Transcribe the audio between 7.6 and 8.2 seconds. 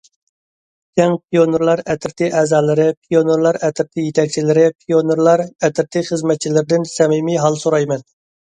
سورايمەن!